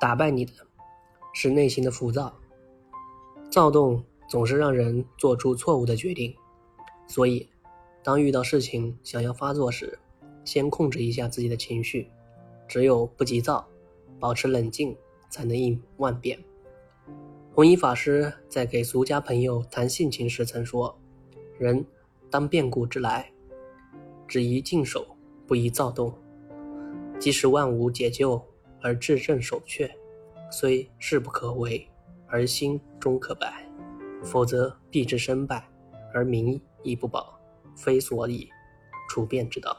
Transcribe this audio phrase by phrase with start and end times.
[0.00, 0.52] 打败你的
[1.34, 2.34] 是内心的浮躁。
[3.50, 6.34] 躁动总是让人做出错误的决定，
[7.06, 7.48] 所以，
[8.02, 9.98] 当遇到事情想要发作时，
[10.44, 12.10] 先控制一下自己的情绪。
[12.66, 13.66] 只有不急躁，
[14.20, 14.94] 保持冷静，
[15.30, 16.38] 才能应万变。
[17.54, 20.96] 弘一法师在给俗家朋友谈性情时曾说
[21.58, 21.84] ：“人
[22.30, 23.32] 当变故之来，
[24.28, 25.06] 只宜静守，
[25.46, 26.12] 不宜躁动。
[27.18, 28.40] 即使万无解救，
[28.82, 29.90] 而至正守却，
[30.50, 31.88] 虽事不可为，
[32.26, 33.64] 而心终可败。
[34.24, 35.68] 否则必致身败，
[36.12, 37.38] 而民亦不保，
[37.76, 38.48] 非所以
[39.08, 39.76] 处变之道。”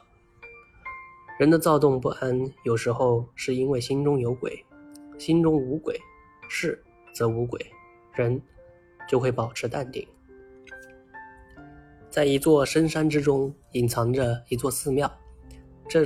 [1.38, 4.66] 人的躁动不安，有时候是因为心中有鬼，
[5.18, 6.00] 心中无鬼，
[6.50, 6.82] 事
[7.14, 7.60] 则无鬼，
[8.14, 8.42] 人
[9.08, 10.06] 就会保持淡定。
[12.10, 15.10] 在一座深山之中，隐藏着一座寺庙。
[15.88, 16.06] 这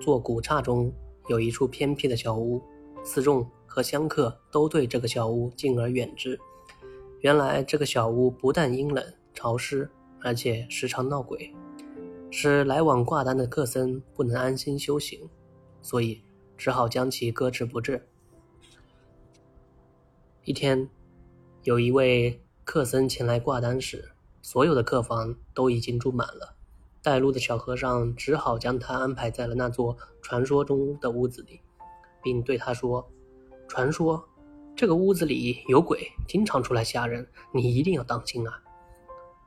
[0.00, 0.92] 座古刹中
[1.26, 2.62] 有一处偏僻的小屋，
[3.02, 6.38] 寺众和香客都对这个小屋敬而远之。
[7.20, 11.52] 原来，这个小屋不但阴冷潮湿，而且时常闹鬼。
[12.30, 15.30] 使来往挂单的客僧不能安心修行，
[15.80, 16.20] 所以
[16.58, 18.08] 只好将其搁置不治。
[20.44, 20.88] 一天，
[21.62, 24.10] 有一位客僧前来挂单时，
[24.42, 26.53] 所有的客房都已经住满了。
[27.04, 31.60] 带路的小和尚只好将他安排在了那座传说中的屋子里，
[32.22, 33.06] 并对他说
[33.68, 34.26] ：“传说
[34.74, 38.58] 这个屋子里有鬼，经常出来吓人，你一定要当心啊！”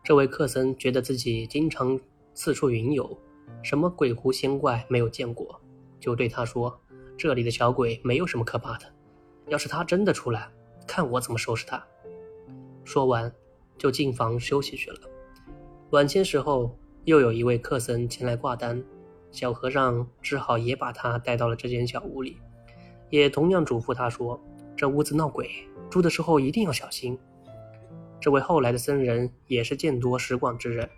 [0.05, 1.99] 这位客僧觉得自己经常。
[2.39, 3.19] 四处云游，
[3.63, 5.59] 什么鬼狐仙怪没有见过，
[5.99, 6.79] 就对他说
[7.17, 8.85] ：“这里的小鬼没有什么可怕的，
[9.47, 10.47] 要是他真的出来，
[10.85, 11.83] 看我怎么收拾他。”
[12.85, 13.33] 说完，
[13.75, 14.99] 就进房休息去了。
[15.89, 16.77] 晚些时候，
[17.07, 18.83] 又有一位客僧前来挂单，
[19.31, 22.35] 小和尚只好也把他带到了这间小屋里，
[23.09, 24.37] 也同样嘱咐他说
[24.75, 25.49] ：“这屋子闹鬼，
[25.89, 27.17] 住的时候一定要小心。”
[28.19, 30.89] 这位后来的僧人也是见多识广之人。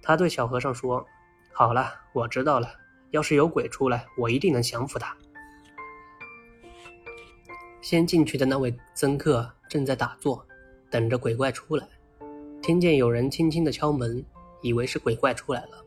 [0.00, 1.04] 他对小和尚说
[1.52, 2.70] ：“好了，我知道了。
[3.10, 5.14] 要是有鬼出来，我一定能降服他。”
[7.82, 10.46] 先进去的那位僧客正在打坐，
[10.90, 11.86] 等着鬼怪出来。
[12.62, 14.24] 听见有人轻轻的敲门，
[14.62, 15.84] 以为是鬼怪出来了，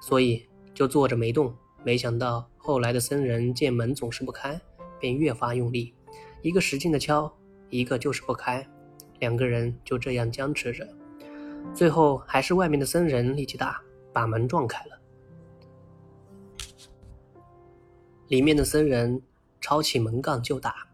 [0.00, 1.52] 所以就坐着没动。
[1.82, 4.60] 没想到后来的僧人见门总是不开，
[5.00, 5.94] 便越发用力，
[6.42, 7.34] 一个使劲的敲，
[7.70, 8.68] 一个就是不开，
[9.18, 10.86] 两个人就这样僵持着。
[11.74, 13.80] 最后还是外面的僧人力气大，
[14.12, 15.00] 把门撞开了。
[18.28, 19.22] 里面的僧人
[19.60, 20.86] 抄起门杠就打，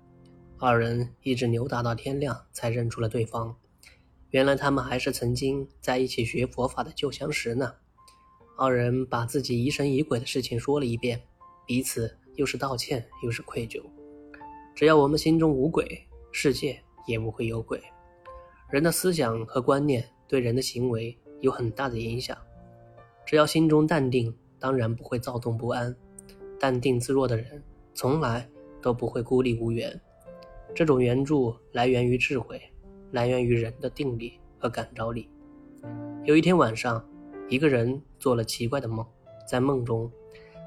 [0.58, 3.56] 二人一直扭打到天亮，才认出了对方。
[4.36, 7.72] 原来他们还是曾经在一起学佛法的旧相识呢。
[8.58, 11.18] 二人把自己疑神疑鬼的事情说了一遍，
[11.64, 13.82] 彼此又是道歉又是愧疚。
[14.74, 17.82] 只要我们心中无鬼，世界也不会有鬼。
[18.70, 20.06] 人的思想和观念。
[20.28, 22.36] 对人的行为有很大的影响。
[23.24, 25.96] 只要心中淡定，当然不会躁动不安。
[26.60, 27.62] 淡定自若的人，
[27.94, 28.46] 从来
[28.82, 29.98] 都不会孤立无援。
[30.74, 32.60] 这种援助来源于智慧，
[33.16, 35.26] 来源于人的定力和感召力。
[36.24, 37.02] 有一天晚上，
[37.48, 39.06] 一个人做了奇怪的梦，
[39.48, 40.12] 在梦中，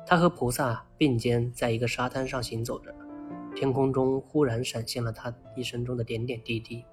[0.03, 2.91] 他和菩萨并肩在一个沙滩上行走着，
[3.55, 6.83] 天空中忽然闪现了他一生中的点点滴滴。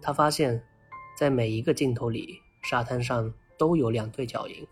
[0.00, 0.62] 他发现。
[1.18, 4.66] 在每一个镜头里，沙滩上都有两对脚印，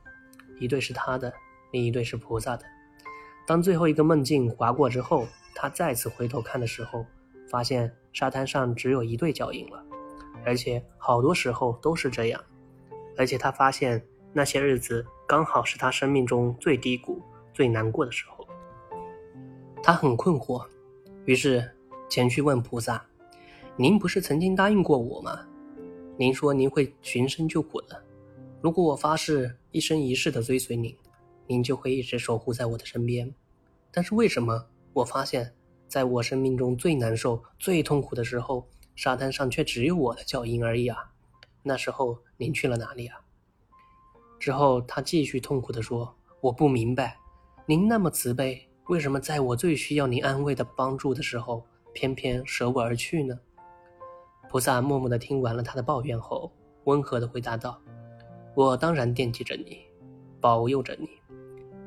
[0.61, 1.33] 一对是他的，
[1.73, 2.67] 另一对是菩萨的。
[3.47, 7.06] 当最后一个梦境划过之后，他再次回头看的时候，
[7.49, 9.83] 发现沙滩上只有一对脚印了，
[10.44, 12.44] 而且好多时候都是这样。
[13.16, 17.22] 而且他发现那些日子刚好是他生命中最低谷、
[17.53, 18.47] 最难过的时候。
[19.82, 20.66] 他很困惑，
[21.25, 21.71] 于是
[22.09, 23.05] 前去问菩萨
[23.77, 25.41] ：“您不是曾经答应过我吗？”
[26.16, 28.03] 您说您会寻声救苦的，
[28.61, 30.97] 如果我发誓一生一世的追随您，
[31.47, 33.32] 您就会一直守护在我的身边。
[33.91, 35.53] 但是为什么我发现，
[35.87, 41.11] 在我生命中最难受、最痛苦的时候，沙滩上却只有我的脚印而已啊？
[41.62, 43.20] 那时候您去了哪里啊？
[44.38, 47.17] 之后他继续痛苦地说：“我不明白，
[47.67, 53.38] 您那么慈悲，为什么在我最需要您安慰的帮助的时候，偏偏舍我而去呢？”
[54.50, 56.52] 菩萨默默地听完了他的抱怨后，
[56.85, 57.81] 温和地回答道
[58.55, 59.81] ：“我当然惦记着你，
[60.41, 61.08] 保佑着你，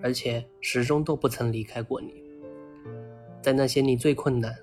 [0.01, 2.13] 而且始终都不曾离开过你。
[3.41, 4.53] 在那些你最困难、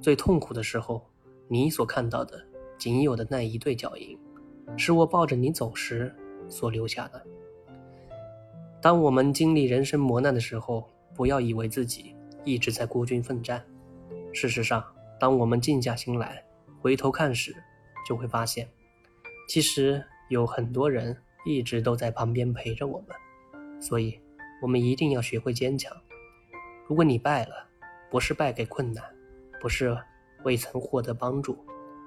[0.00, 1.02] 最痛苦的时候，
[1.48, 2.42] 你所看到的
[2.78, 4.18] 仅有的那一对脚印，
[4.76, 6.14] 是我抱着你走时
[6.48, 7.22] 所留下的。
[8.80, 12.14] 当我们经历人生磨难的时候，不要以为自己
[12.44, 13.64] 一直在孤军奋战，
[14.32, 14.84] 事实上，
[15.18, 16.44] 当我们静下心来
[16.80, 17.54] 回头看时，
[18.06, 18.68] 就会发现，
[19.48, 23.08] 其实有很多人一直都在旁边陪着我们。
[23.80, 24.20] 所以，
[24.60, 25.94] 我们一定要学会坚强。
[26.86, 27.68] 如果你败了，
[28.10, 29.02] 不是败给困难，
[29.60, 29.96] 不是
[30.44, 31.58] 未曾获得帮助，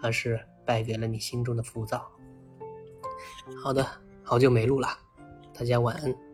[0.02, 2.10] 而是败给了你心中的浮躁。
[3.62, 3.86] 好的，
[4.24, 4.88] 好久没录了，
[5.54, 6.27] 大家晚安。